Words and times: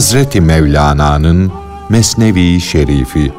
Hazreti 0.00 0.40
Mevlana'nın 0.40 1.52
Mesnevi 1.88 2.60
Şerifi 2.60 3.32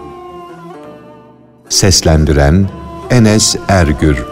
Seslendiren 1.69 2.69
Enes 3.09 3.55
Ergür 3.67 4.25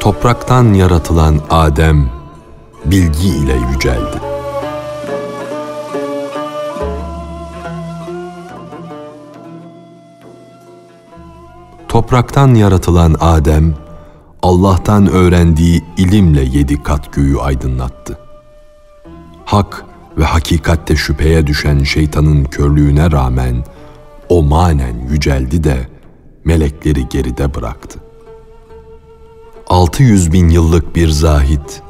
Topraktan 0.00 0.74
yaratılan 0.74 1.40
Adem 1.50 2.10
bilgi 2.84 3.28
ile 3.28 3.54
yüceldi. 3.72 4.27
Topraktan 12.08 12.54
yaratılan 12.54 13.16
Adem, 13.20 13.74
Allah'tan 14.42 15.06
öğrendiği 15.06 15.84
ilimle 15.96 16.42
yedi 16.42 16.82
kat 16.82 17.12
göğü 17.12 17.38
aydınlattı. 17.38 18.18
Hak 19.44 19.84
ve 20.18 20.24
hakikatte 20.24 20.96
şüpheye 20.96 21.46
düşen 21.46 21.82
şeytanın 21.82 22.44
körlüğüne 22.44 23.10
rağmen 23.10 23.64
o 24.28 24.42
manen 24.42 25.08
yüceldi 25.10 25.64
de 25.64 25.88
melekleri 26.44 27.08
geride 27.08 27.54
bıraktı. 27.54 27.98
600 29.66 30.32
bin 30.32 30.48
yıllık 30.48 30.96
bir 30.96 31.08
zahit, 31.08 31.82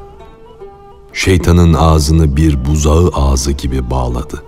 şeytanın 1.13 1.73
ağzını 1.73 2.35
bir 2.35 2.65
buzağı 2.65 3.09
ağzı 3.13 3.51
gibi 3.51 3.89
bağladı. 3.89 4.43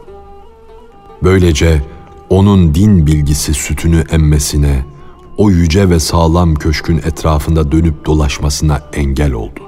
Böylece 1.23 1.81
onun 2.30 2.75
din 2.75 3.08
bilgisi 3.08 3.53
sütünü 3.53 4.03
emmesine, 4.11 4.91
o 5.42 5.50
yüce 5.50 5.89
ve 5.89 6.00
sağlam 6.00 6.56
köşkün 6.56 6.97
etrafında 6.97 7.72
dönüp 7.72 8.06
dolaşmasına 8.06 8.81
engel 8.94 9.34
oldu. 9.34 9.59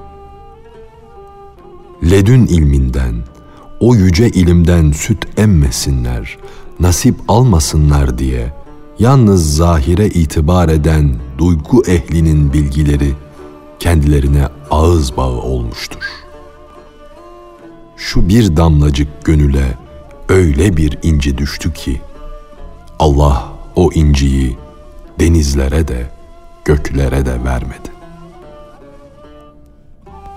Ledün 2.04 2.46
ilminden, 2.46 3.16
o 3.80 3.96
yüce 3.96 4.30
ilimden 4.30 4.92
süt 4.92 5.40
emmesinler, 5.40 6.38
nasip 6.80 7.16
almasınlar 7.28 8.18
diye 8.18 8.54
yalnız 9.00 9.56
zahire 9.56 10.08
itibar 10.08 10.70
eden 10.70 11.16
duygu 11.38 11.84
ehlinin 11.88 12.54
bilgileri 12.54 13.14
kendilerine 13.80 14.48
ağız 14.72 15.18
bağı 15.18 15.42
olmuştur. 15.42 16.04
Şu 17.98 18.28
bir 18.28 18.58
damlacık 18.58 19.26
gönüle 19.26 19.78
öyle 20.30 20.78
bir 20.78 20.98
inci 21.04 21.38
düştü 21.38 21.74
ki 21.74 22.02
Allah 23.00 23.54
o 23.76 23.92
inciyi 23.94 24.63
denizlere 25.20 25.88
de 25.88 26.08
göklere 26.66 27.26
de 27.26 27.44
vermedi. 27.44 27.94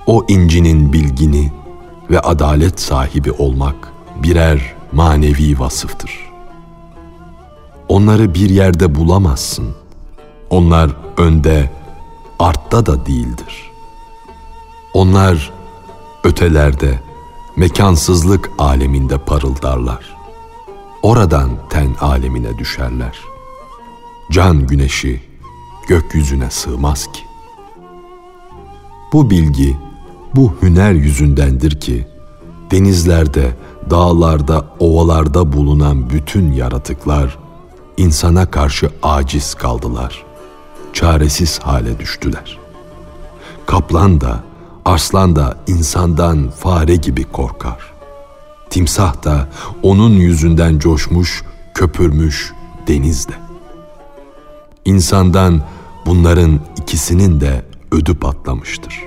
O 0.07 0.25
incinin 0.29 0.93
bilgini 0.93 1.53
ve 2.11 2.21
adalet 2.21 2.81
sahibi 2.81 3.33
olmak 3.33 3.93
birer 4.23 4.75
manevi 4.93 5.59
vasıftır. 5.59 6.27
Onları 7.89 8.35
bir 8.35 8.51
yerde 8.51 8.95
bulamazsın. 8.95 9.75
Onlar 10.51 10.91
önde, 11.17 11.71
artta 12.39 12.87
da 12.87 13.07
değildir. 13.07 13.71
Onlar 14.95 15.53
ötelerde, 16.25 17.01
mekansızlık 17.57 18.51
aleminde 18.59 19.19
parıldarlar. 19.19 20.17
Oradan 21.03 21.51
ten 21.71 21.95
alemine 22.01 22.59
düşerler. 22.59 23.19
Can 24.31 24.67
güneşi 24.67 25.21
gökyüzüne 25.89 26.51
sığmaz 26.51 27.13
ki. 27.13 27.21
Bu 29.13 29.31
bilgi, 29.31 29.77
bu 30.35 30.53
hüner 30.63 30.93
yüzündendir 30.93 31.81
ki, 31.81 32.07
denizlerde, 32.71 33.57
dağlarda, 33.91 34.67
ovalarda 34.79 35.53
bulunan 35.53 36.11
bütün 36.11 36.53
yaratıklar 36.53 37.39
insana 37.97 38.51
karşı 38.51 38.91
aciz 39.03 39.55
kaldılar. 39.55 40.25
Çaresiz 40.93 41.59
hale 41.59 41.99
düştüler. 41.99 42.59
Kaplan 43.67 44.21
da, 44.21 44.45
arslan 44.85 45.37
da 45.37 45.57
insandan 45.67 46.51
fare 46.51 46.97
gibi 46.97 47.25
korkar. 47.25 47.93
Timsah 48.71 49.25
da 49.25 49.49
onun 49.83 50.11
yüzünden 50.11 50.79
coşmuş, 50.79 51.45
köpürmüş 51.75 52.53
denizde. 52.89 53.46
İnsandan 54.87 55.63
bunların 56.07 56.61
ikisinin 56.77 57.41
de 57.41 57.65
ödü 57.93 58.15
patlamıştır. 58.15 59.03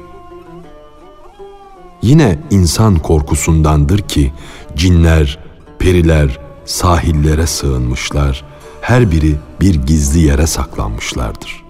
Yine 2.02 2.40
insan 2.52 2.96
korkusundandır 2.96 4.00
ki 4.00 4.34
cinler, 4.76 5.40
periler 5.80 6.40
sahillere 6.66 7.48
sığınmışlar, 7.48 8.46
her 8.82 9.12
biri 9.12 9.36
bir 9.62 9.76
gizli 9.76 10.20
yere 10.20 10.48
saklanmışlardır. 10.48 11.64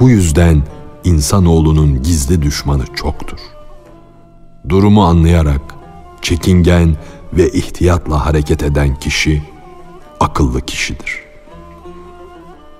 Bu 0.00 0.10
yüzden 0.10 0.62
insanoğlunun 1.04 2.02
gizli 2.02 2.42
düşmanı 2.42 2.84
çoktur. 2.94 3.38
Durumu 4.68 5.04
anlayarak 5.04 5.62
çekingen 6.22 6.96
ve 7.32 7.50
ihtiyatla 7.50 8.26
hareket 8.26 8.62
eden 8.62 8.94
kişi 8.94 9.42
akıllı 10.20 10.60
kişidir. 10.60 11.23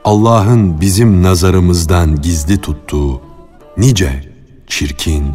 Allah'ın 0.04 0.80
bizim 0.80 1.22
nazarımızdan 1.22 2.22
gizli 2.22 2.60
tuttuğu 2.60 3.20
nice 3.76 4.32
çirkin, 4.66 5.26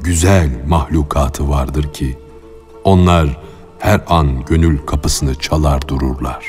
güzel 0.00 0.50
mahlukatı 0.66 1.48
vardır 1.48 1.92
ki 1.92 2.18
onlar 2.84 3.40
her 3.78 4.00
an 4.08 4.44
gönül 4.44 4.78
kapısını 4.78 5.34
çalar 5.34 5.88
dururlar. 5.88 6.44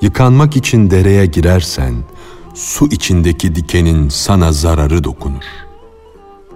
Yıkanmak 0.00 0.56
için 0.56 0.90
dereye 0.90 1.26
girersen 1.26 1.94
su 2.54 2.86
içindeki 2.86 3.54
dikenin 3.54 4.08
sana 4.08 4.52
zararı 4.52 5.04
dokunur. 5.04 5.44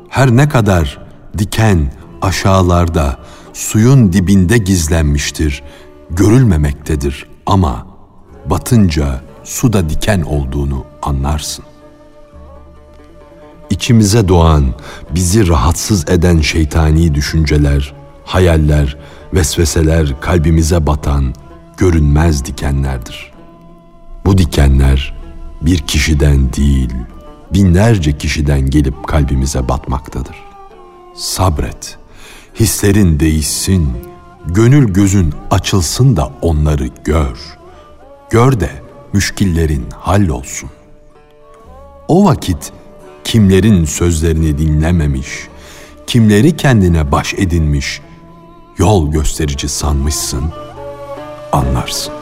Her 0.08 0.36
ne 0.36 0.48
kadar 0.48 1.06
diken 1.38 1.92
aşağılarda 2.22 3.18
suyun 3.52 4.12
dibinde 4.12 4.58
gizlenmiştir, 4.58 5.62
görülmemektedir 6.10 7.26
ama 7.46 7.91
batınca 8.46 9.20
suda 9.44 9.90
diken 9.90 10.22
olduğunu 10.22 10.84
anlarsın. 11.02 11.64
İçimize 13.70 14.28
doğan, 14.28 14.74
bizi 15.10 15.48
rahatsız 15.48 16.08
eden 16.08 16.40
şeytani 16.40 17.14
düşünceler, 17.14 17.94
hayaller, 18.24 18.96
vesveseler 19.34 20.20
kalbimize 20.20 20.86
batan 20.86 21.34
görünmez 21.76 22.44
dikenlerdir. 22.44 23.32
Bu 24.24 24.38
dikenler 24.38 25.14
bir 25.62 25.78
kişiden 25.78 26.52
değil, 26.52 26.92
binlerce 27.54 28.18
kişiden 28.18 28.70
gelip 28.70 29.08
kalbimize 29.08 29.68
batmaktadır. 29.68 30.36
Sabret, 31.14 31.98
hislerin 32.60 33.20
değişsin, 33.20 33.88
gönül 34.46 34.92
gözün 34.92 35.34
açılsın 35.50 36.16
da 36.16 36.30
onları 36.42 36.88
gör.'' 37.04 37.61
Gör 38.32 38.60
de 38.60 38.70
müşkillerin 39.12 39.86
hallolsun. 39.90 40.70
O 42.08 42.24
vakit 42.24 42.72
kimlerin 43.24 43.84
sözlerini 43.84 44.58
dinlememiş, 44.58 45.28
kimleri 46.06 46.56
kendine 46.56 47.12
baş 47.12 47.34
edinmiş, 47.34 48.00
yol 48.78 49.12
gösterici 49.12 49.68
sanmışsın, 49.68 50.44
anlarsın. 51.52 52.21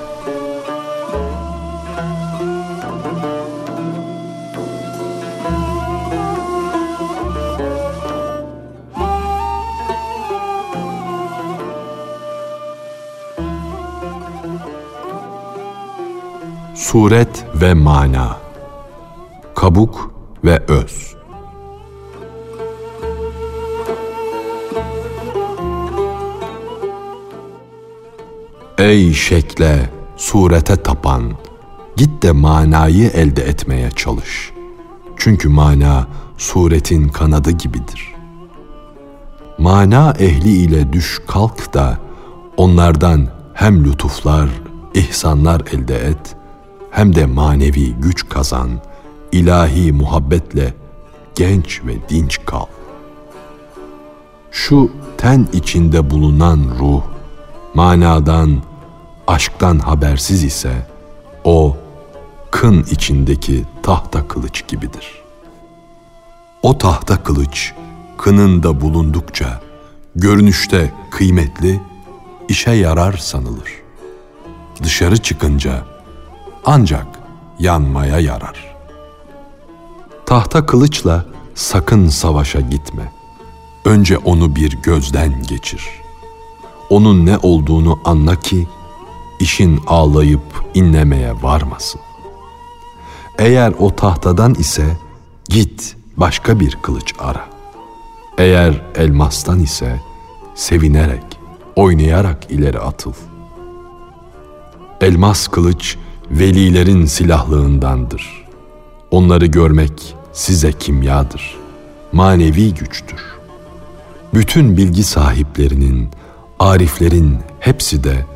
Suret 16.91 17.45
ve 17.55 17.75
mana 17.75 18.37
Kabuk 19.55 20.15
ve 20.45 20.59
öz 20.69 21.17
Ey 28.79 29.13
şekle, 29.13 29.91
surete 30.17 30.77
tapan, 30.77 31.33
git 31.97 32.23
de 32.23 32.33
manayı 32.33 33.09
elde 33.11 33.43
etmeye 33.43 33.91
çalış. 33.91 34.53
Çünkü 35.17 35.49
mana 35.49 36.07
suretin 36.39 37.09
kanadı 37.09 37.51
gibidir. 37.51 38.15
Mana 39.59 40.15
ehli 40.19 40.53
ile 40.53 40.93
düş 40.93 41.23
kalk 41.27 41.75
da 41.75 41.99
onlardan 42.57 43.29
hem 43.55 43.85
lütuflar 43.85 44.49
ihsanlar 44.95 45.61
elde 45.73 45.99
et, 45.99 46.37
hem 46.91 47.15
de 47.15 47.27
manevi 47.27 47.93
güç 47.93 48.29
kazan, 48.29 48.71
ilahi 49.33 49.93
muhabbetle 49.93 50.75
genç 51.35 51.81
ve 51.85 52.09
dinç 52.09 52.41
kal. 52.47 52.67
Şu 54.51 54.91
ten 55.17 55.49
içinde 55.53 56.11
bulunan 56.11 56.61
ruh, 56.79 57.03
manadan, 57.75 58.63
aşktan 59.27 59.79
habersiz 59.79 60.45
ise, 60.45 60.87
o 61.45 61.77
kın 62.51 62.83
içindeki 62.91 63.65
tahta 63.83 64.29
kılıç 64.29 64.69
gibidir. 64.69 65.23
O 66.63 66.79
tahta 66.79 67.23
kılıç, 67.23 67.73
kınında 68.19 68.81
bulundukça, 68.81 69.61
görünüşte 70.17 70.93
kıymetli, 71.11 71.81
işe 72.49 72.71
yarar 72.71 73.13
sanılır. 73.13 73.71
Dışarı 74.83 75.17
çıkınca 75.17 75.85
ancak 76.65 77.07
yanmaya 77.59 78.19
yarar. 78.19 78.77
Tahta 80.27 80.67
kılıçla 80.67 81.25
sakın 81.55 82.09
savaşa 82.09 82.61
gitme. 82.61 83.13
Önce 83.85 84.19
onu 84.19 84.57
bir 84.57 84.73
gözden 84.83 85.43
geçir. 85.43 85.89
Onun 86.91 87.27
ne 87.27 87.39
olduğunu 87.39 88.01
anla 88.05 88.37
ki 88.37 88.69
işin 89.41 89.81
ağlayıp 89.87 90.65
inlemeye 90.75 91.43
varmasın. 91.43 92.01
Eğer 93.39 93.73
o 93.79 93.97
tahtadan 93.97 94.55
ise 94.55 94.97
git 95.49 95.97
başka 96.17 96.61
bir 96.61 96.79
kılıç 96.83 97.15
ara. 97.19 97.45
Eğer 98.39 98.83
elmastan 98.95 99.61
ise 99.61 100.01
sevinerek, 100.55 101.41
oynayarak 101.77 102.51
ileri 102.51 102.79
atıl. 102.79 103.13
Elmas 105.01 105.49
kılıç 105.49 105.97
velilerin 106.31 107.05
silahlığındandır. 107.07 108.47
Onları 109.11 109.47
görmek 109.47 110.15
size 110.33 110.73
kimyadır, 110.73 111.57
manevi 112.13 112.75
güçtür. 112.75 113.21
Bütün 114.35 114.77
bilgi 114.77 115.05
sahiplerinin, 115.05 116.09
ariflerin 116.59 117.39
hepsi 117.61 118.05
de 118.05 118.27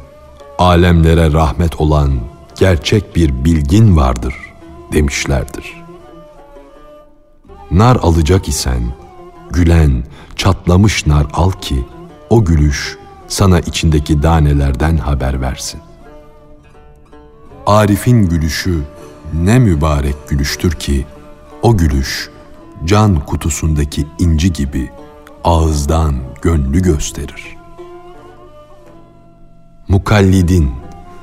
alemlere 0.58 1.32
rahmet 1.32 1.80
olan 1.80 2.12
gerçek 2.58 3.16
bir 3.16 3.44
bilgin 3.44 3.96
vardır 3.96 4.34
demişlerdir. 4.92 5.84
Nar 7.70 7.96
alacak 7.96 8.48
isen, 8.48 8.82
gülen, 9.50 10.04
çatlamış 10.36 11.06
nar 11.06 11.26
al 11.32 11.50
ki, 11.50 11.84
o 12.30 12.44
gülüş 12.44 12.98
sana 13.28 13.60
içindeki 13.60 14.22
danelerden 14.22 14.96
haber 14.96 15.40
versin. 15.40 15.80
Arif'in 17.66 18.28
gülüşü 18.28 18.82
ne 19.34 19.58
mübarek 19.58 20.28
gülüştür 20.28 20.72
ki, 20.72 21.06
o 21.62 21.76
gülüş 21.76 22.30
can 22.84 23.26
kutusundaki 23.26 24.06
inci 24.18 24.52
gibi 24.52 24.90
ağızdan 25.44 26.14
gönlü 26.42 26.82
gösterir. 26.82 27.56
Mukallidin, 29.88 30.70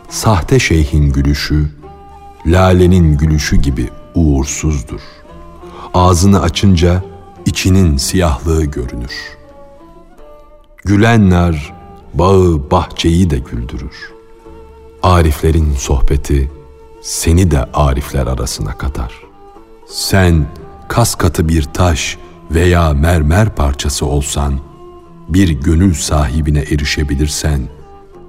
sahte 0.09 0.59
şeyhin 0.59 1.13
gülüşü, 1.13 1.69
lalenin 2.45 3.17
gülüşü 3.17 3.55
gibi 3.55 3.89
uğursuzdur. 4.15 5.01
Ağzını 5.93 6.41
açınca 6.41 7.03
içinin 7.45 7.97
siyahlığı 7.97 8.65
görünür. 8.65 9.13
Gülenler 10.85 11.73
bağı 12.13 12.71
bahçeyi 12.71 13.29
de 13.29 13.39
güldürür. 13.39 14.20
Ariflerin 15.03 15.73
sohbeti 15.73 16.51
seni 17.01 17.51
de 17.51 17.65
arifler 17.73 18.27
arasına 18.27 18.77
katar. 18.77 19.13
Sen 19.87 20.45
kas 20.87 21.15
katı 21.15 21.49
bir 21.49 21.63
taş 21.63 22.17
veya 22.51 22.93
mermer 22.93 23.55
parçası 23.55 24.05
olsan, 24.05 24.59
bir 25.29 25.49
gönül 25.49 25.93
sahibine 25.93 26.59
erişebilirsen 26.59 27.61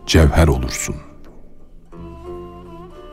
cevher 0.06 0.48
olursun. 0.48 0.96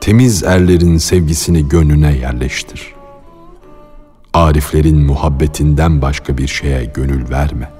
Temiz 0.00 0.42
erlerin 0.42 0.98
sevgisini 0.98 1.68
gönlüne 1.68 2.16
yerleştir. 2.16 2.94
Ariflerin 4.34 5.06
muhabbetinden 5.06 6.02
başka 6.02 6.38
bir 6.38 6.48
şeye 6.48 6.84
gönül 6.84 7.30
verme. 7.30 7.70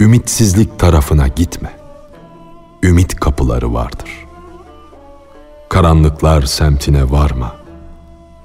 Ümitsizlik 0.00 0.78
tarafına 0.78 1.28
gitme. 1.28 1.77
Ümit 2.82 3.20
kapıları 3.20 3.74
vardır. 3.74 4.10
Karanlıklar 5.68 6.42
semtine 6.42 7.10
varma. 7.10 7.56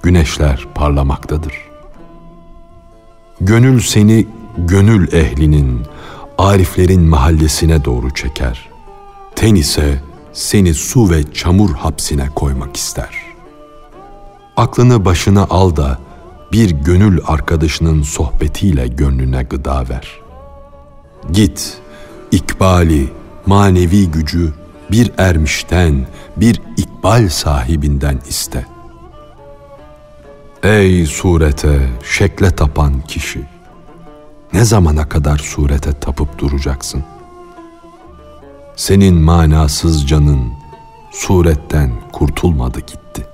Güneşler 0.04 0.68
parlamaktadır. 0.76 1.54
Gönül 3.42 3.80
seni 3.80 4.28
gönül 4.58 5.14
ehlinin, 5.14 5.86
ariflerin 6.38 7.02
mahallesine 7.02 7.86
doğru 7.86 8.14
çeker. 8.14 8.70
Ten 9.36 9.56
ise 9.56 10.02
seni 10.34 10.74
su 10.74 11.10
ve 11.10 11.34
çamur 11.34 11.74
hapsine 11.74 12.30
koymak 12.36 12.78
ister. 12.78 13.16
Aklını 14.58 15.06
başına 15.06 15.48
al 15.50 15.76
da 15.76 16.00
bir 16.52 16.70
gönül 16.72 17.20
arkadaşının 17.28 18.02
sohbetiyle 18.02 18.88
gönlüne 18.88 19.44
gıda 19.44 19.90
ver. 19.90 20.20
Git, 21.32 21.78
ikbali, 22.32 23.10
manevi 23.46 24.12
gücü 24.12 24.54
bir 24.92 25.12
ermişten, 25.18 26.08
bir 26.38 26.62
ikbal 26.78 27.30
sahibinden 27.30 28.20
iste. 28.30 28.66
Ey 30.64 31.06
surete, 31.06 31.90
şekle 32.04 32.52
tapan 32.52 33.02
kişi! 33.02 33.44
Ne 34.54 34.64
zamana 34.64 35.10
kadar 35.10 35.38
surete 35.38 35.94
tapıp 35.94 36.40
duracaksın? 36.40 37.04
Senin 38.76 39.16
manasız 39.16 40.08
canın 40.08 40.54
suretten 41.12 41.92
kurtulmadı 42.12 42.80
gitti. 42.80 43.28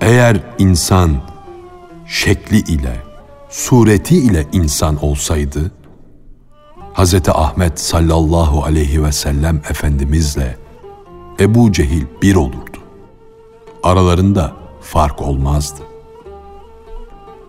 Eğer 0.00 0.40
insan 0.58 1.20
şekli 2.06 2.58
ile, 2.58 2.96
sureti 3.50 4.16
ile 4.16 4.46
insan 4.52 5.04
olsaydı, 5.04 5.70
Hz. 6.98 7.28
Ahmet 7.28 7.80
sallallahu 7.80 8.64
aleyhi 8.64 9.04
ve 9.04 9.12
sellem 9.12 9.56
Efendimizle 9.70 10.58
Ebu 11.40 11.72
Cehil 11.72 12.04
bir 12.22 12.34
olurdu. 12.34 12.78
Aralarında 13.82 14.52
fark 14.80 15.22
olmazdı. 15.22 15.80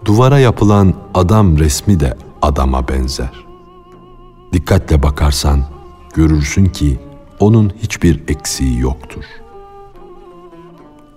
Duvara 0.06 0.40
yapılan 0.40 0.94
adam 1.14 1.58
resmi 1.58 2.00
de 2.00 2.18
adama 2.42 2.88
benzer. 2.88 3.46
Dikkatle 4.54 5.04
bakarsan 5.04 5.64
görürsün 6.14 6.66
ki 6.66 7.00
onun 7.40 7.74
hiçbir 7.82 8.24
eksiği 8.28 8.80
yoktur. 8.80 9.24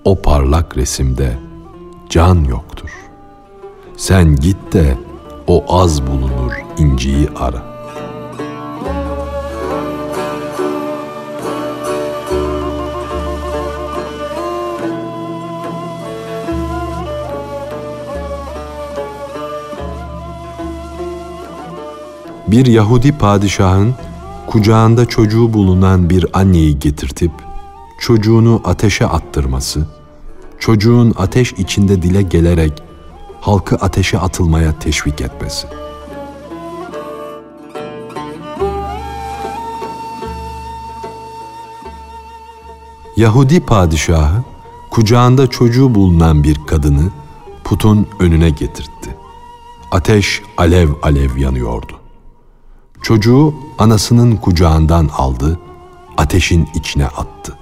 O 0.04 0.22
parlak 0.22 0.76
resimde 0.76 1.38
can 2.08 2.44
yoktur. 2.44 2.90
Sen 3.96 4.36
git 4.36 4.72
de 4.72 4.98
o 5.46 5.64
az 5.68 6.06
bulunur 6.06 6.52
inciyi 6.78 7.28
ara. 7.36 7.71
Bir 22.52 22.66
Yahudi 22.66 23.12
padişahın 23.12 23.94
kucağında 24.46 25.06
çocuğu 25.06 25.52
bulunan 25.52 26.10
bir 26.10 26.26
anneyi 26.32 26.78
getirtip 26.78 27.30
çocuğunu 28.00 28.60
ateşe 28.64 29.06
attırması, 29.06 29.86
çocuğun 30.58 31.14
ateş 31.16 31.52
içinde 31.52 32.02
dile 32.02 32.22
gelerek 32.22 32.82
halkı 33.40 33.76
ateşe 33.76 34.18
atılmaya 34.18 34.78
teşvik 34.78 35.20
etmesi. 35.20 35.66
Yahudi 43.16 43.60
padişahı 43.60 44.42
kucağında 44.90 45.46
çocuğu 45.46 45.94
bulunan 45.94 46.44
bir 46.44 46.56
kadını 46.66 47.10
putun 47.64 48.06
önüne 48.20 48.50
getirtti. 48.50 49.16
Ateş 49.90 50.42
alev 50.56 50.88
alev 51.02 51.36
yanıyordu. 51.36 52.01
Çocuğu 53.02 53.54
anasının 53.78 54.36
kucağından 54.36 55.08
aldı, 55.16 55.58
ateşin 56.16 56.68
içine 56.74 57.06
attı. 57.06 57.58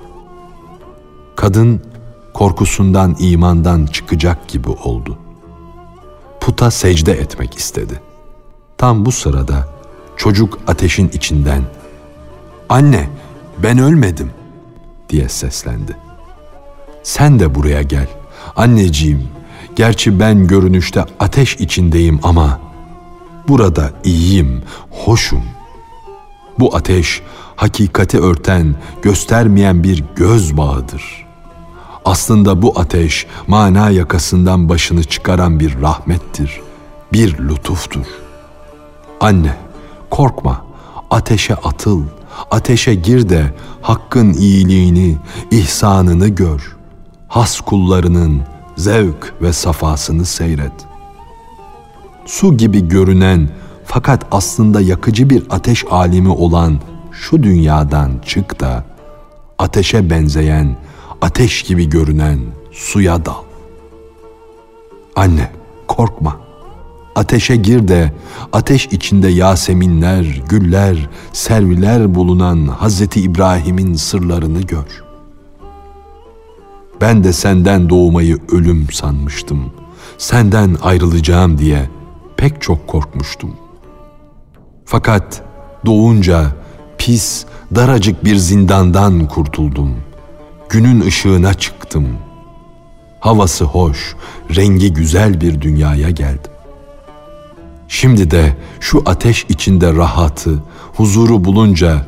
Kadın 1.37 1.82
korkusundan 2.35 3.16
imandan 3.18 3.87
çıkacak 3.87 4.49
gibi 4.49 4.68
oldu. 4.68 5.18
Puta 6.40 6.70
secde 6.70 7.12
etmek 7.12 7.54
istedi. 7.54 8.00
Tam 8.78 9.04
bu 9.04 9.12
sırada 9.12 9.68
çocuk 10.16 10.59
ateşin 10.66 11.09
içinden 11.09 11.62
"Anne, 12.68 13.09
ben 13.62 13.78
ölmedim 13.78 14.30
diye 15.09 15.28
seslendi. 15.28 15.97
Sen 17.02 17.40
de 17.40 17.54
buraya 17.54 17.82
gel. 17.82 18.06
Anneciğim, 18.56 19.28
gerçi 19.76 20.20
ben 20.20 20.47
görünüşte 20.47 21.04
ateş 21.20 21.54
içindeyim 21.56 22.20
ama 22.23 22.61
burada 23.50 23.90
iyiyim, 24.04 24.62
hoşum. 24.90 25.42
Bu 26.59 26.76
ateş 26.76 27.23
hakikati 27.57 28.19
örten, 28.19 28.75
göstermeyen 29.02 29.85
bir 29.85 30.04
göz 30.16 30.57
bağıdır. 30.57 31.26
Aslında 32.04 32.62
bu 32.62 32.80
ateş 32.80 33.26
mana 33.47 33.90
yakasından 33.90 34.69
başını 34.69 35.04
çıkaran 35.04 35.61
bir 35.61 35.80
rahmettir, 35.80 36.61
bir 37.12 37.38
lütuftur. 37.38 38.07
Anne, 39.21 39.57
korkma, 40.11 40.64
ateşe 41.11 41.54
atıl, 41.54 42.02
ateşe 42.50 42.95
gir 42.95 43.28
de 43.28 43.54
hakkın 43.83 44.33
iyiliğini, 44.33 45.16
ihsanını 45.50 46.28
gör. 46.28 46.76
Has 47.28 47.61
kullarının 47.61 48.42
zevk 48.76 49.35
ve 49.42 49.52
safasını 49.52 50.25
seyret. 50.25 50.89
Su 52.26 52.56
gibi 52.56 52.88
görünen 52.88 53.48
fakat 53.84 54.26
aslında 54.30 54.80
yakıcı 54.80 55.30
bir 55.30 55.42
ateş 55.50 55.84
alimi 55.90 56.28
olan 56.28 56.80
şu 57.12 57.42
dünyadan 57.42 58.10
çık 58.26 58.60
da 58.60 58.84
ateşe 59.58 60.10
benzeyen, 60.10 60.76
ateş 61.20 61.62
gibi 61.62 61.88
görünen 61.88 62.38
suya 62.72 63.24
dal. 63.26 63.42
Anne 65.16 65.50
korkma. 65.88 66.40
Ateşe 67.14 67.56
gir 67.56 67.88
de 67.88 68.12
ateş 68.52 68.86
içinde 68.86 69.28
yaseminler, 69.28 70.42
güller, 70.48 71.08
serviler 71.32 72.14
bulunan 72.14 72.66
Hazreti 72.66 73.20
İbrahim'in 73.20 73.94
sırlarını 73.94 74.60
gör. 74.60 75.04
Ben 77.00 77.24
de 77.24 77.32
senden 77.32 77.88
doğmayı 77.88 78.38
ölüm 78.52 78.86
sanmıştım. 78.92 79.72
Senden 80.18 80.76
ayrılacağım 80.82 81.58
diye 81.58 81.90
pek 82.40 82.62
çok 82.62 82.87
korkmuştum. 82.87 83.56
Fakat 84.85 85.42
doğunca 85.87 86.47
pis, 86.99 87.44
daracık 87.75 88.25
bir 88.25 88.37
zindandan 88.37 89.28
kurtuldum. 89.28 89.97
Günün 90.68 91.00
ışığına 91.00 91.54
çıktım. 91.54 92.09
Havası 93.20 93.64
hoş, 93.64 94.16
rengi 94.56 94.92
güzel 94.92 95.40
bir 95.40 95.61
dünyaya 95.61 96.11
geldim. 96.11 96.52
Şimdi 97.88 98.30
de 98.30 98.56
şu 98.80 99.02
ateş 99.06 99.47
içinde 99.49 99.94
rahatı, 99.94 100.62
huzuru 100.97 101.44
bulunca 101.44 102.06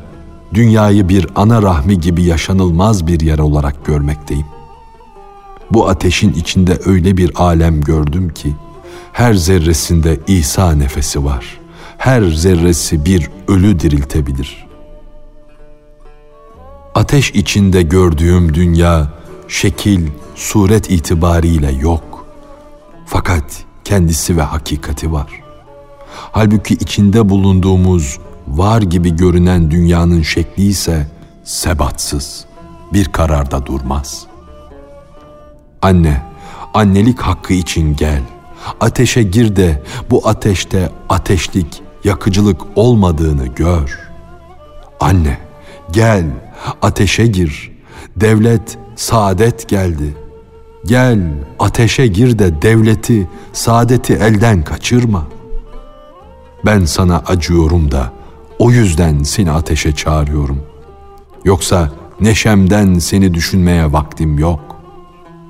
dünyayı 0.53 1.09
bir 1.09 1.27
ana 1.35 1.61
rahmi 1.61 1.99
gibi 1.99 2.23
yaşanılmaz 2.23 3.07
bir 3.07 3.19
yer 3.19 3.39
olarak 3.39 3.85
görmekteyim. 3.85 4.45
Bu 5.71 5.89
ateşin 5.89 6.33
içinde 6.33 6.79
öyle 6.85 7.17
bir 7.17 7.31
alem 7.35 7.81
gördüm 7.81 8.29
ki 8.29 8.55
her 9.13 9.33
zerresinde 9.33 10.19
İsa 10.27 10.71
nefesi 10.71 11.25
var. 11.25 11.59
Her 11.97 12.21
zerresi 12.21 13.05
bir 13.05 13.29
ölü 13.47 13.79
diriltebilir. 13.79 14.67
Ateş 16.95 17.31
içinde 17.31 17.81
gördüğüm 17.81 18.53
dünya 18.53 19.11
şekil, 19.47 20.07
suret 20.35 20.91
itibariyle 20.91 21.71
yok. 21.71 22.25
Fakat 23.05 23.63
kendisi 23.83 24.37
ve 24.37 24.41
hakikati 24.41 25.11
var. 25.11 25.43
Halbuki 26.31 26.73
içinde 26.73 27.29
bulunduğumuz 27.29 28.19
var 28.47 28.81
gibi 28.81 29.15
görünen 29.15 29.71
dünyanın 29.71 30.21
şekli 30.21 30.63
ise 30.63 31.07
sebatsız, 31.43 32.45
bir 32.93 33.05
kararda 33.05 33.65
durmaz. 33.65 34.25
Anne, 35.81 36.21
annelik 36.73 37.19
hakkı 37.19 37.53
için 37.53 37.95
gel. 37.95 38.21
Ateşe 38.79 39.23
gir 39.23 39.55
de 39.55 39.83
bu 40.11 40.27
ateşte 40.27 40.89
ateşlik, 41.09 41.81
yakıcılık 42.03 42.61
olmadığını 42.75 43.47
gör. 43.47 43.99
Anne, 44.99 45.37
gel, 45.91 46.25
ateşe 46.81 47.27
gir. 47.27 47.71
Devlet, 48.15 48.77
saadet 48.95 49.69
geldi. 49.69 50.17
Gel, 50.85 51.19
ateşe 51.59 52.07
gir 52.07 52.39
de 52.39 52.61
devleti, 52.61 53.29
saadeti 53.53 54.13
elden 54.13 54.63
kaçırma.'' 54.63 55.33
Ben 56.65 56.85
sana 56.85 57.23
acıyorum 57.27 57.91
da 57.91 58.11
o 58.59 58.71
yüzden 58.71 59.23
seni 59.23 59.51
ateşe 59.51 59.95
çağırıyorum. 59.95 60.63
Yoksa 61.45 61.91
neşemden 62.21 62.99
seni 62.99 63.33
düşünmeye 63.33 63.91
vaktim 63.91 64.39
yok. 64.39 64.59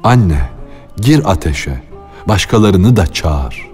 Anne, 0.04 0.50
gir 0.98 1.32
ateşe, 1.32 1.84
başkalarını 2.28 2.96
da 2.96 3.08
çağır. 3.08 3.70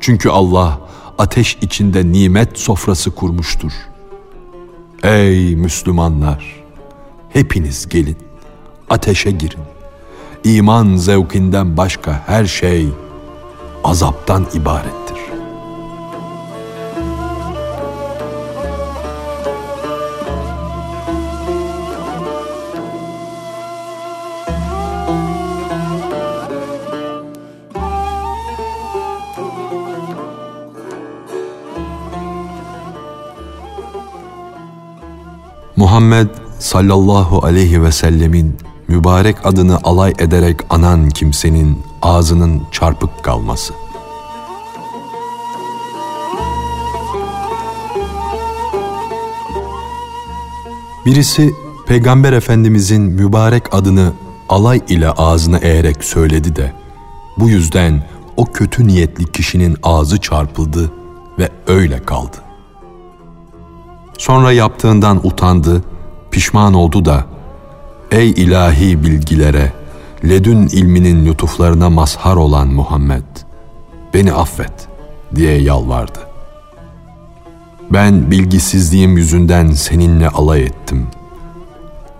Çünkü 0.00 0.28
Allah 0.28 0.80
ateş 1.18 1.58
içinde 1.60 2.12
nimet 2.12 2.58
sofrası 2.58 3.10
kurmuştur. 3.10 3.72
Ey 5.02 5.56
Müslümanlar, 5.56 6.64
hepiniz 7.28 7.88
gelin, 7.88 8.18
ateşe 8.90 9.30
girin. 9.30 9.62
İman 10.44 10.96
zevkinden 10.96 11.76
başka 11.76 12.22
her 12.26 12.44
şey 12.44 12.88
azaptan 13.84 14.46
ibarettir. 14.54 15.21
Muhammed 35.92 36.28
sallallahu 36.58 37.46
aleyhi 37.46 37.82
ve 37.82 37.92
sellemin 37.92 38.56
mübarek 38.88 39.36
adını 39.46 39.78
alay 39.82 40.12
ederek 40.18 40.56
anan 40.70 41.08
kimsenin 41.08 41.78
ağzının 42.02 42.62
çarpık 42.70 43.22
kalması. 43.22 43.74
Birisi 51.06 51.52
Peygamber 51.86 52.32
Efendimizin 52.32 53.02
mübarek 53.02 53.74
adını 53.74 54.12
alay 54.48 54.80
ile 54.88 55.10
ağzına 55.10 55.58
eğerek 55.58 56.04
söyledi 56.04 56.56
de 56.56 56.72
bu 57.38 57.48
yüzden 57.48 58.02
o 58.36 58.44
kötü 58.44 58.86
niyetli 58.86 59.32
kişinin 59.32 59.76
ağzı 59.82 60.20
çarpıldı 60.20 60.92
ve 61.38 61.48
öyle 61.66 62.02
kaldı. 62.02 62.51
Sonra 64.18 64.52
yaptığından 64.52 65.26
utandı, 65.26 65.82
pişman 66.30 66.74
oldu 66.74 67.04
da 67.04 67.24
Ey 68.10 68.30
ilahi 68.30 69.04
bilgilere, 69.04 69.72
ledün 70.24 70.66
ilminin 70.66 71.26
lütuflarına 71.26 71.90
mazhar 71.90 72.36
olan 72.36 72.68
Muhammed, 72.68 73.22
beni 74.14 74.32
affet 74.32 74.88
diye 75.34 75.62
yalvardı. 75.62 76.18
Ben 77.90 78.30
bilgisizliğim 78.30 79.16
yüzünden 79.16 79.70
seninle 79.70 80.28
alay 80.28 80.62
ettim. 80.62 81.06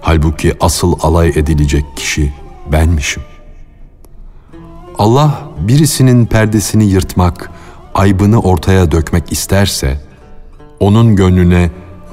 Halbuki 0.00 0.54
asıl 0.60 0.94
alay 1.02 1.28
edilecek 1.28 1.84
kişi 1.96 2.32
benmişim. 2.72 3.22
Allah 4.98 5.42
birisinin 5.58 6.26
perdesini 6.26 6.84
yırtmak, 6.84 7.50
aybını 7.94 8.40
ortaya 8.40 8.90
dökmek 8.90 9.32
isterse, 9.32 10.00
onun 10.80 11.16
gönlüne 11.16 11.70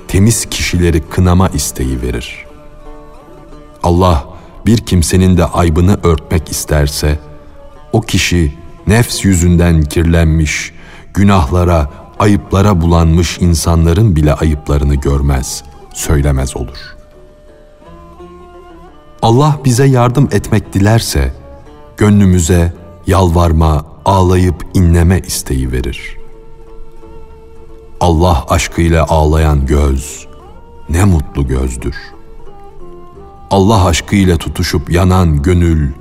temiz 0.09 0.45
kişileri 0.45 1.01
kınama 1.01 1.49
isteği 1.49 2.01
verir. 2.01 2.45
Allah 3.83 4.25
bir 4.65 4.77
kimsenin 4.77 5.37
de 5.37 5.45
aybını 5.45 5.99
örtmek 6.03 6.51
isterse, 6.51 7.19
o 7.93 8.01
kişi 8.01 8.53
nefs 8.87 9.25
yüzünden 9.25 9.81
kirlenmiş, 9.81 10.73
günahlara, 11.13 11.89
ayıplara 12.19 12.81
bulanmış 12.81 13.37
insanların 13.39 14.15
bile 14.15 14.33
ayıplarını 14.33 14.95
görmez, 14.95 15.63
söylemez 15.93 16.57
olur. 16.57 16.95
Allah 19.21 19.59
bize 19.65 19.85
yardım 19.85 20.29
etmek 20.31 20.73
dilerse, 20.73 21.33
gönlümüze 21.97 22.73
yalvarma, 23.07 23.85
ağlayıp 24.05 24.65
inleme 24.73 25.19
isteği 25.19 25.71
verir.'' 25.71 26.18
Allah 27.99 28.45
aşkıyla 28.49 29.05
ağlayan 29.09 29.65
göz 29.65 30.27
ne 30.89 31.03
mutlu 31.03 31.47
gözdür. 31.47 31.95
Allah 33.51 33.85
aşkıyla 33.85 34.37
tutuşup 34.37 34.91
yanan 34.91 35.41
gönül 35.41 35.91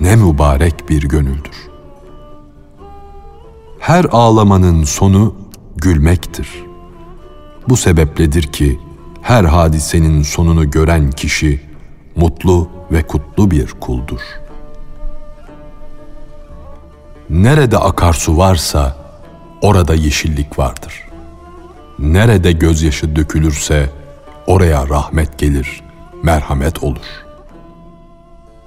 ne 0.00 0.16
mübarek 0.16 0.88
bir 0.88 1.02
gönüldür. 1.02 1.70
Her 3.78 4.04
ağlamanın 4.12 4.84
sonu 4.84 5.34
gülmektir. 5.76 6.48
Bu 7.68 7.76
sebepledir 7.76 8.42
ki 8.42 8.80
her 9.22 9.44
hadisenin 9.44 10.22
sonunu 10.22 10.70
gören 10.70 11.10
kişi 11.10 11.60
mutlu 12.16 12.68
ve 12.92 13.02
kutlu 13.02 13.50
bir 13.50 13.66
kuldur. 13.80 14.20
Nerede 17.30 17.78
akarsu 17.78 18.36
varsa 18.36 18.96
orada 19.62 19.94
yeşillik 19.94 20.58
vardır. 20.58 21.09
Nerede 22.00 22.52
gözyaşı 22.52 23.16
dökülürse 23.16 23.90
oraya 24.46 24.88
rahmet 24.88 25.38
gelir, 25.38 25.82
merhamet 26.22 26.82
olur. 26.82 27.06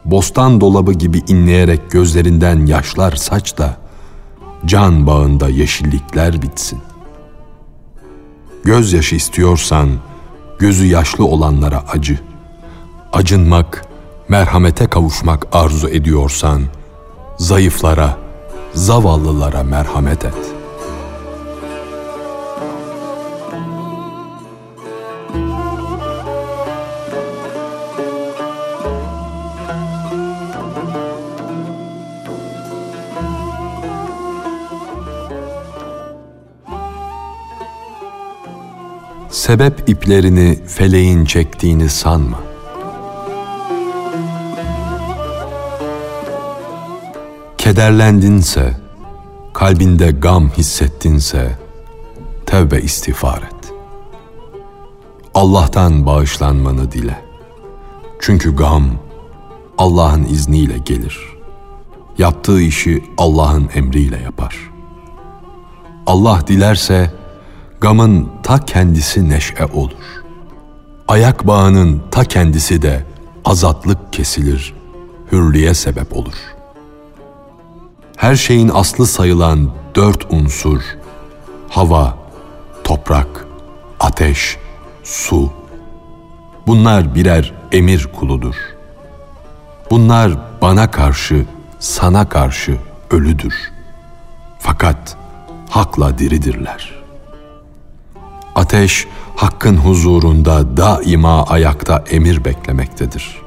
Bostan 0.06 0.62
dolabı 0.62 0.94
gibi 0.94 1.22
inleyerek 1.28 1.92
gözlerinden 1.92 2.66
yaşlar 2.66 3.16
saç 3.16 3.58
da 3.58 3.78
can 4.66 5.08
bağında 5.08 5.50
yeşillikler 5.50 6.42
bitsin. 6.42 6.80
Gözyaşı 8.64 9.16
istiyorsan 9.16 9.90
gözü 10.60 10.86
yaşlı 10.86 11.26
olanlara 11.26 11.84
acı. 11.92 12.20
Acınmak, 13.14 13.86
merhamete 14.30 14.88
kavuşmak 14.88 15.48
arzu 15.52 15.90
ediyorsan 15.90 16.64
zayıflara, 17.38 18.18
zavallılara 18.74 19.64
merhamet 19.64 20.26
et.'' 20.26 20.53
Sebep 39.34 39.90
iplerini 39.90 40.60
feleğin 40.68 41.26
çektiğini 41.26 41.90
sanma. 41.90 42.40
Kederlendinse, 47.58 48.78
kalbinde 49.54 50.12
gam 50.12 50.50
hissettinse, 50.50 51.58
tevbe 52.46 52.82
istiğfar 52.82 53.38
et. 53.38 53.74
Allah'tan 55.34 56.06
bağışlanmanı 56.06 56.92
dile. 56.92 57.22
Çünkü 58.20 58.56
gam 58.56 58.90
Allah'ın 59.78 60.24
izniyle 60.24 60.78
gelir. 60.78 61.20
Yaptığı 62.18 62.62
işi 62.62 63.04
Allah'ın 63.18 63.70
emriyle 63.76 64.18
yapar. 64.18 64.72
Allah 66.06 66.42
dilerse, 66.48 67.23
gamın 67.84 68.32
ta 68.44 68.66
kendisi 68.66 69.30
neşe 69.30 69.66
olur. 69.66 70.24
Ayak 71.08 71.48
bağının 71.48 72.04
ta 72.12 72.24
kendisi 72.24 72.82
de 72.82 73.06
azatlık 73.46 74.14
kesilir, 74.14 74.74
hürriye 75.32 75.74
sebep 75.74 76.18
olur. 76.18 76.34
Her 78.18 78.36
şeyin 78.36 78.72
aslı 78.74 79.08
sayılan 79.08 79.72
dört 79.96 80.34
unsur, 80.34 80.82
hava, 81.70 82.18
toprak, 82.84 83.48
ateş, 84.00 84.58
su, 85.04 85.52
bunlar 86.68 87.16
birer 87.16 87.54
emir 87.72 88.08
kuludur. 88.20 88.56
Bunlar 89.92 90.38
bana 90.62 90.92
karşı, 90.92 91.46
sana 91.80 92.30
karşı 92.30 92.78
ölüdür. 93.12 93.56
Fakat 94.60 95.18
hakla 95.70 96.18
diridirler.'' 96.18 97.03
Ateş 98.56 99.08
hakkın 99.36 99.78
huzurunda 99.78 100.78
daima 100.78 101.44
ayakta 101.44 102.04
emir 102.10 102.46
beklemektedir. 102.46 103.42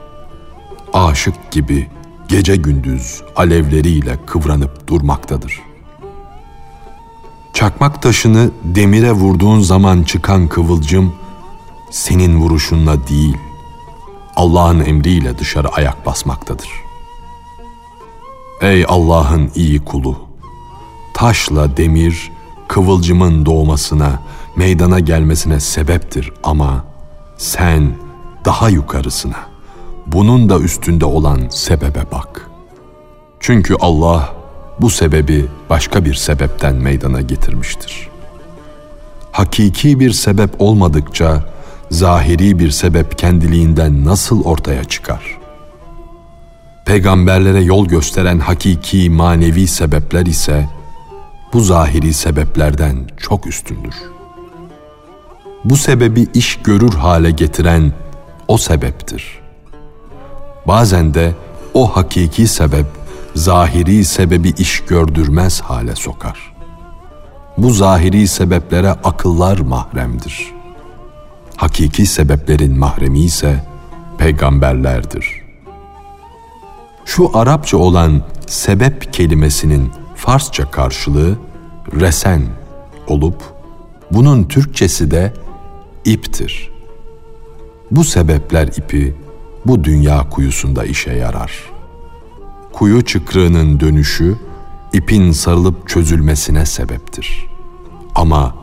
Aşık 0.92 1.50
gibi 1.50 1.88
gece 2.28 2.56
gündüz 2.56 3.22
alevleriyle 3.36 4.18
kıvranıp 4.26 4.88
durmaktadır. 4.88 5.60
Çakmak 7.52 8.02
taşını 8.02 8.50
demire 8.64 9.12
vurduğun 9.12 9.60
zaman 9.60 10.02
çıkan 10.02 10.48
kıvılcım 10.48 11.14
senin 11.90 12.36
vuruşunla 12.36 13.08
değil, 13.08 13.36
Allah'ın 14.36 14.80
emriyle 14.80 15.38
dışarı 15.38 15.68
ayak 15.68 16.06
basmaktadır. 16.06 16.68
Ey 18.60 18.84
Allah'ın 18.88 19.50
iyi 19.54 19.84
kulu! 19.84 20.16
Taşla 21.14 21.76
demir 21.76 22.32
kıvılcımın 22.68 23.46
doğmasına, 23.46 24.22
meydana 24.56 25.00
gelmesine 25.00 25.60
sebeptir 25.60 26.32
ama 26.42 26.84
sen 27.36 27.92
daha 28.44 28.68
yukarısına, 28.68 29.46
bunun 30.06 30.48
da 30.48 30.58
üstünde 30.58 31.04
olan 31.04 31.48
sebebe 31.50 32.04
bak. 32.12 32.50
Çünkü 33.40 33.74
Allah 33.80 34.34
bu 34.80 34.90
sebebi 34.90 35.46
başka 35.70 36.04
bir 36.04 36.14
sebepten 36.14 36.74
meydana 36.76 37.20
getirmiştir. 37.20 38.08
Hakiki 39.32 40.00
bir 40.00 40.12
sebep 40.12 40.50
olmadıkça 40.58 41.44
zahiri 41.90 42.58
bir 42.58 42.70
sebep 42.70 43.18
kendiliğinden 43.18 44.04
nasıl 44.04 44.44
ortaya 44.44 44.84
çıkar? 44.84 45.38
Peygamberlere 46.84 47.60
yol 47.60 47.86
gösteren 47.86 48.38
hakiki 48.38 49.10
manevi 49.10 49.66
sebepler 49.66 50.26
ise 50.26 50.68
bu 51.52 51.60
zahiri 51.60 52.12
sebeplerden 52.12 52.96
çok 53.16 53.46
üstündür.'' 53.46 54.15
Bu 55.64 55.76
sebebi 55.76 56.26
iş 56.34 56.56
görür 56.56 56.94
hale 56.94 57.30
getiren 57.30 57.92
o 58.48 58.58
sebeptir. 58.58 59.38
Bazen 60.66 61.14
de 61.14 61.34
o 61.74 61.96
hakiki 61.96 62.46
sebep 62.46 62.86
zahiri 63.34 64.04
sebebi 64.04 64.48
iş 64.48 64.80
gördürmez 64.80 65.60
hale 65.60 65.94
sokar. 65.94 66.52
Bu 67.58 67.70
zahiri 67.70 68.28
sebeplere 68.28 68.90
akıllar 68.90 69.58
mahremdir. 69.58 70.52
Hakiki 71.56 72.06
sebeplerin 72.06 72.78
mahremi 72.78 73.18
ise 73.18 73.64
peygamberlerdir. 74.18 75.26
Şu 77.04 77.38
Arapça 77.38 77.76
olan 77.76 78.22
sebep 78.46 79.12
kelimesinin 79.12 79.92
Farsça 80.14 80.70
karşılığı 80.70 81.38
resen 82.00 82.42
olup 83.06 83.42
bunun 84.12 84.44
Türkçesi 84.44 85.10
de 85.10 85.32
iptir. 86.06 86.70
Bu 87.90 88.04
sebepler 88.04 88.66
ipi 88.66 89.14
bu 89.66 89.84
dünya 89.84 90.28
kuyusunda 90.28 90.84
işe 90.84 91.12
yarar. 91.12 91.52
Kuyu 92.72 93.04
çıkrığının 93.04 93.80
dönüşü 93.80 94.36
ipin 94.92 95.32
sarılıp 95.32 95.88
çözülmesine 95.88 96.66
sebeptir. 96.66 97.46
Ama 98.14 98.54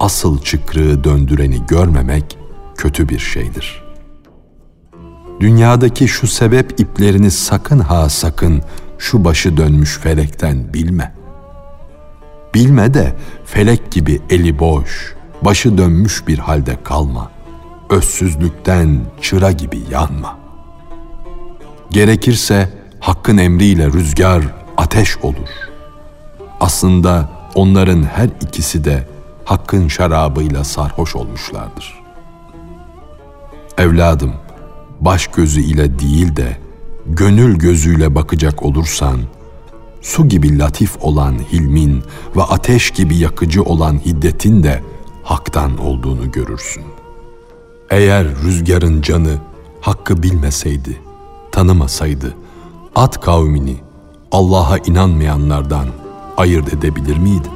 asıl 0.00 0.42
çıkrığı 0.42 1.04
döndüreni 1.04 1.66
görmemek 1.68 2.38
kötü 2.76 3.08
bir 3.08 3.18
şeydir. 3.18 3.84
Dünyadaki 5.40 6.08
şu 6.08 6.26
sebep 6.26 6.80
iplerini 6.80 7.30
sakın 7.30 7.78
ha 7.78 8.08
sakın 8.08 8.62
şu 8.98 9.24
başı 9.24 9.56
dönmüş 9.56 9.98
felekten 9.98 10.74
bilme. 10.74 11.14
Bilme 12.54 12.94
de 12.94 13.16
felek 13.44 13.90
gibi 13.90 14.20
eli 14.30 14.58
boş, 14.58 15.14
başı 15.44 15.78
dönmüş 15.78 16.26
bir 16.28 16.38
halde 16.38 16.76
kalma. 16.84 17.30
Özsüzlükten 17.90 19.00
çıra 19.22 19.52
gibi 19.52 19.80
yanma. 19.90 20.38
Gerekirse 21.90 22.68
hakkın 23.00 23.38
emriyle 23.38 23.86
rüzgar 23.86 24.44
ateş 24.76 25.18
olur. 25.18 25.48
Aslında 26.60 27.28
onların 27.54 28.02
her 28.02 28.28
ikisi 28.40 28.84
de 28.84 29.08
hakkın 29.44 29.88
şarabıyla 29.88 30.64
sarhoş 30.64 31.16
olmuşlardır. 31.16 31.94
Evladım, 33.78 34.32
baş 35.00 35.26
gözü 35.26 35.60
ile 35.60 35.98
değil 35.98 36.36
de 36.36 36.58
gönül 37.06 37.58
gözüyle 37.58 38.14
bakacak 38.14 38.62
olursan, 38.62 39.18
su 40.02 40.28
gibi 40.28 40.58
latif 40.58 40.96
olan 41.00 41.38
hilmin 41.52 42.02
ve 42.36 42.42
ateş 42.42 42.90
gibi 42.90 43.16
yakıcı 43.16 43.62
olan 43.62 43.98
hiddetin 44.06 44.62
de 44.62 44.82
haktan 45.24 45.78
olduğunu 45.78 46.32
görürsün. 46.32 46.84
Eğer 47.90 48.26
rüzgarın 48.44 49.02
canı 49.02 49.38
hakkı 49.80 50.22
bilmeseydi, 50.22 51.00
tanımasaydı, 51.52 52.34
at 52.94 53.20
kavmini 53.20 53.76
Allah'a 54.32 54.78
inanmayanlardan 54.78 55.86
ayırt 56.36 56.74
edebilir 56.74 57.16
miydi? 57.16 57.48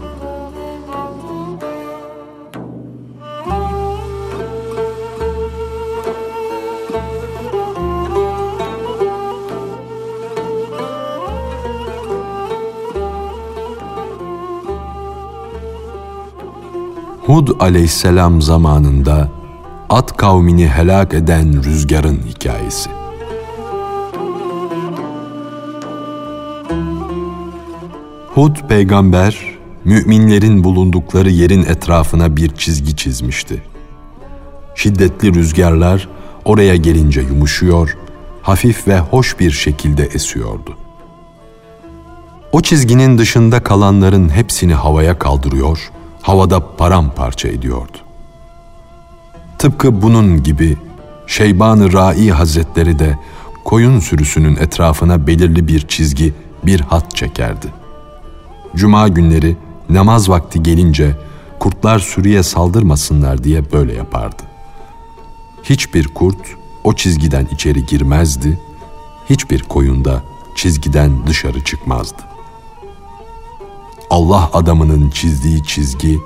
Hud 17.39 17.49
aleyhisselam 17.61 18.43
zamanında 18.43 19.29
at 19.89 20.17
kavmini 20.17 20.69
helak 20.69 21.15
eden 21.15 21.65
rüzgarın 21.65 22.21
hikayesi. 22.29 22.91
Hud 28.35 28.57
peygamber, 28.69 29.39
müminlerin 29.85 30.65
bulundukları 30.65 31.31
yerin 31.31 31.63
etrafına 31.63 32.37
bir 32.37 32.55
çizgi 32.55 32.97
çizmişti. 32.97 33.63
Şiddetli 34.75 35.35
rüzgarlar 35.35 36.09
oraya 36.45 36.77
gelince 36.77 37.21
yumuşuyor, 37.21 37.97
hafif 38.43 38.89
ve 38.89 38.99
hoş 38.99 39.41
bir 39.41 39.51
şekilde 39.51 40.05
esiyordu. 40.05 40.77
O 42.53 42.61
çizginin 42.61 43.19
dışında 43.19 43.63
kalanların 43.63 44.29
hepsini 44.29 44.75
havaya 44.75 45.19
kaldırıyor, 45.19 45.91
havada 46.29 46.77
paramparça 46.77 47.49
ediyordu. 47.49 47.99
Tıpkı 49.59 50.03
bunun 50.03 50.43
gibi 50.43 50.77
Şeyban-ı 51.27 51.93
Rai 51.93 52.31
Hazretleri 52.31 52.99
de 52.99 53.19
koyun 53.65 54.01
sürüsünün 54.01 54.57
etrafına 54.57 55.27
belirli 55.27 55.69
bir 55.69 55.89
çizgi, 55.89 56.35
bir 56.67 56.81
hat 56.81 57.17
çekerdi. 57.17 57.67
Cuma 58.77 59.09
günleri 59.09 59.57
namaz 59.91 60.29
vakti 60.29 60.63
gelince 60.63 61.17
kurtlar 61.59 61.99
sürüye 61.99 62.43
saldırmasınlar 62.43 63.45
diye 63.45 63.73
böyle 63.73 63.95
yapardı. 63.95 64.43
Hiçbir 65.63 66.09
kurt 66.09 66.57
o 66.85 66.93
çizgiden 66.93 67.49
içeri 67.53 67.87
girmezdi, 67.87 68.59
hiçbir 69.31 69.63
koyun 69.63 70.05
da 70.05 70.23
çizgiden 70.57 71.27
dışarı 71.27 71.65
çıkmazdı. 71.65 72.23
Allah 74.11 74.51
adamının 74.53 75.11
çizdiği 75.11 75.65
çizgi, 75.65 76.19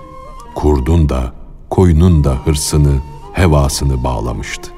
kurdun 0.54 1.08
da, 1.08 1.32
koyunun 1.70 2.24
da 2.24 2.36
hırsını, 2.44 2.98
hevasını 3.32 4.04
bağlamıştı. 4.04 4.70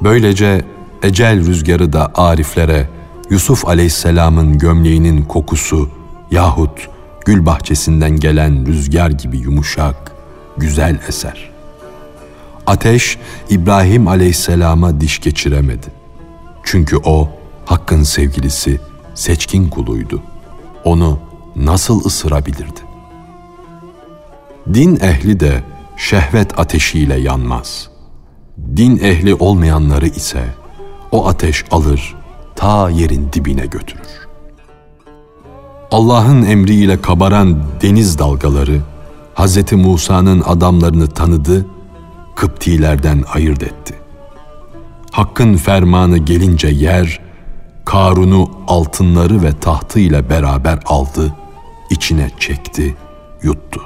Böylece 0.00 0.64
ecel 1.02 1.46
rüzgarı 1.46 1.92
da 1.92 2.10
ariflere 2.14 2.88
Yusuf 3.30 3.68
aleyhisselamın 3.68 4.58
gömleğinin 4.58 5.22
kokusu 5.22 5.90
yahut 6.30 6.88
gül 7.24 7.46
bahçesinden 7.46 8.20
gelen 8.20 8.66
rüzgar 8.66 9.10
gibi 9.10 9.38
yumuşak, 9.38 10.12
güzel 10.56 11.00
eser. 11.08 11.50
Ateş 12.66 13.18
İbrahim 13.50 14.08
aleyhisselama 14.08 15.00
diş 15.00 15.18
geçiremedi. 15.18 15.86
Çünkü 16.64 16.96
o 17.04 17.28
Hakk'ın 17.64 18.02
sevgilisi, 18.02 18.80
seçkin 19.14 19.68
kuluydu. 19.68 20.22
Onu 20.84 21.18
nasıl 21.64 22.04
ısırabilirdi? 22.04 22.80
Din 24.74 24.98
ehli 25.00 25.40
de 25.40 25.62
şehvet 25.96 26.58
ateşiyle 26.58 27.20
yanmaz. 27.20 27.88
Din 28.76 28.98
ehli 28.98 29.34
olmayanları 29.34 30.06
ise 30.06 30.44
o 31.12 31.26
ateş 31.26 31.64
alır, 31.70 32.14
ta 32.56 32.90
yerin 32.90 33.28
dibine 33.32 33.66
götürür. 33.66 34.28
Allah'ın 35.90 36.42
emriyle 36.42 37.00
kabaran 37.00 37.62
deniz 37.82 38.18
dalgaları 38.18 38.80
Hz. 39.34 39.72
Musa'nın 39.72 40.42
adamlarını 40.46 41.06
tanıdı, 41.06 41.66
Kıptilerden 42.36 43.24
ayırt 43.34 43.62
etti. 43.62 43.94
Hakkın 45.10 45.56
fermanı 45.56 46.18
gelince 46.18 46.68
yer, 46.68 47.20
Karun'u 47.84 48.50
altınları 48.66 49.42
ve 49.42 49.52
tahtı 49.60 50.00
ile 50.00 50.30
beraber 50.30 50.78
aldı, 50.86 51.34
içine 51.90 52.30
çekti, 52.38 52.96
yuttu. 53.42 53.80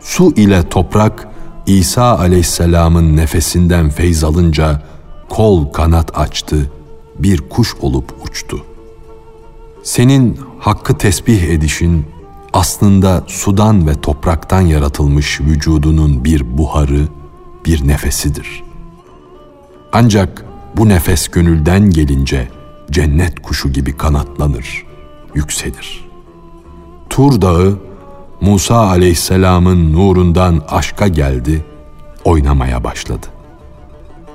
Su 0.00 0.32
ile 0.36 0.68
toprak 0.68 1.28
İsa 1.66 2.18
aleyhisselamın 2.18 3.16
nefesinden 3.16 3.90
feyz 3.90 4.24
alınca 4.24 4.82
kol 5.28 5.72
kanat 5.72 6.18
açtı, 6.18 6.70
bir 7.18 7.40
kuş 7.40 7.74
olup 7.80 8.14
uçtu. 8.24 8.64
Senin 9.82 10.40
hakkı 10.58 10.98
tesbih 10.98 11.42
edişin 11.42 12.06
aslında 12.52 13.24
sudan 13.26 13.86
ve 13.86 14.00
topraktan 14.00 14.60
yaratılmış 14.60 15.40
vücudunun 15.40 16.24
bir 16.24 16.58
buharı, 16.58 17.08
bir 17.64 17.88
nefesidir. 17.88 18.62
Ancak 19.92 20.44
bu 20.76 20.88
nefes 20.88 21.28
gönülden 21.28 21.90
gelince 21.90 22.48
cennet 22.90 23.42
kuşu 23.42 23.72
gibi 23.72 23.96
kanatlanır, 23.96 24.86
yükselir. 25.34 26.05
Tur 27.10 27.40
Dağı 27.40 27.78
Musa 28.40 28.76
aleyhisselamın 28.76 29.92
nurundan 29.92 30.62
aşka 30.68 31.08
geldi, 31.08 31.64
oynamaya 32.24 32.84
başladı. 32.84 33.26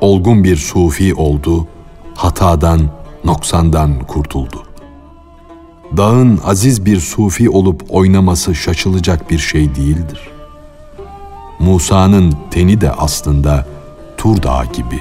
Olgun 0.02 0.44
bir 0.44 0.56
sufi 0.56 1.16
oldu, 1.16 1.68
hatadan, 2.16 2.82
noksandan 3.26 4.00
kurtuldu. 4.00 4.64
Dağın 5.98 6.40
aziz 6.46 6.86
bir 6.86 7.00
sufi 7.00 7.50
olup 7.50 7.84
oynaması 7.90 8.56
şaşılacak 8.56 9.32
bir 9.32 9.40
şey 9.40 9.76
değildir. 9.76 10.30
Musa'nın 11.60 12.36
teni 12.52 12.82
de 12.82 12.92
aslında 12.92 13.66
Tur 14.18 14.44
Dağı 14.44 14.66
gibi 14.66 15.00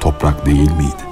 toprak 0.00 0.46
değil 0.46 0.70
miydi? 0.72 1.11